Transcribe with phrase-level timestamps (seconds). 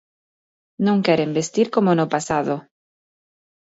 [0.85, 2.55] Non queren vestir como no pasado.